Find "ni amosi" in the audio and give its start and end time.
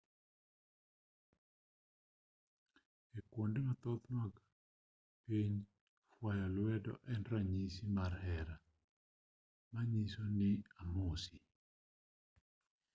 10.37-11.37